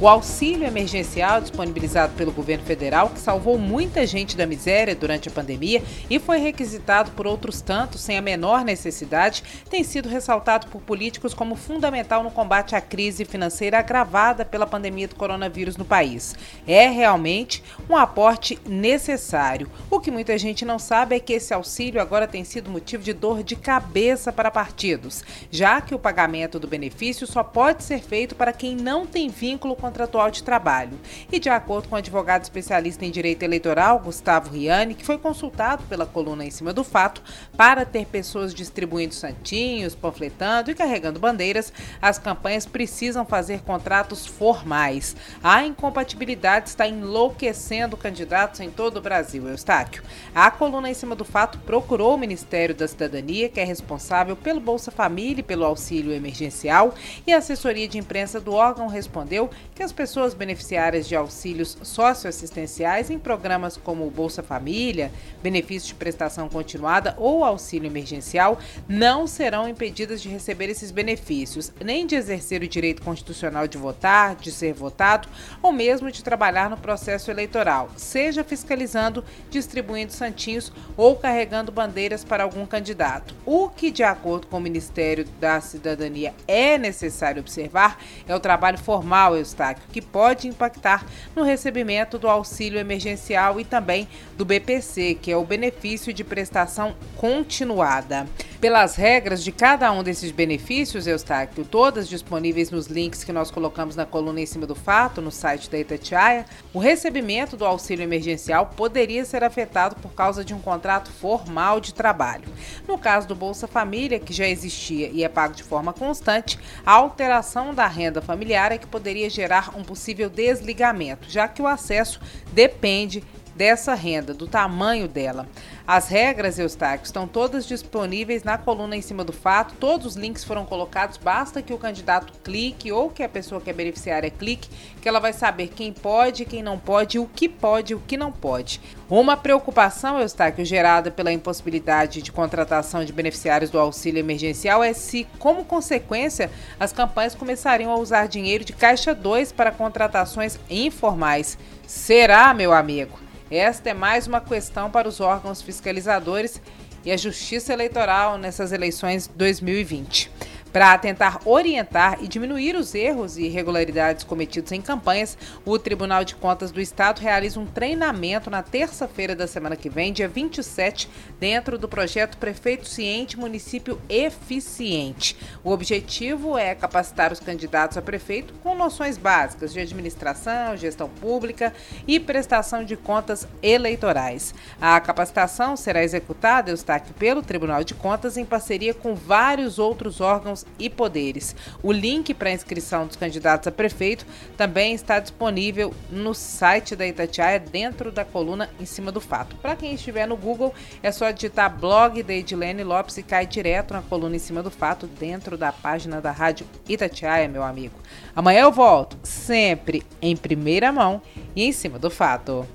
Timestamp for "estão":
127.04-127.28